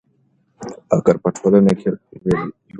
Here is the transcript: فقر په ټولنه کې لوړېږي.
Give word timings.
فقر 0.89 1.15
په 1.23 1.29
ټولنه 1.37 1.71
کې 1.79 1.87
لوړېږي. 1.93 2.49